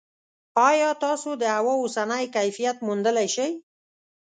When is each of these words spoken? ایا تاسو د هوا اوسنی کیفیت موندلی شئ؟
ایا 0.69 0.89
تاسو 1.03 1.29
د 1.41 1.43
هوا 1.57 1.73
اوسنی 1.83 2.25
کیفیت 2.35 2.77
موندلی 2.87 3.27
شئ؟ 3.35 3.49